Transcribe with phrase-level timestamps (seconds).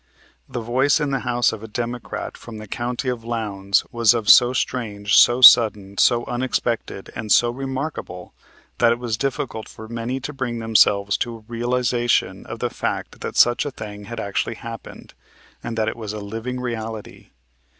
[0.49, 4.29] The voice in the House of a Democrat from the county of Lowndes was of
[4.29, 8.33] so strange, so sudden, so unexpected and so remarkable
[8.79, 13.21] that it was difficult for many to bring themselves to a realization of the fact
[13.21, 15.13] that such a thing had actually happened
[15.63, 17.29] and that it was a living reality.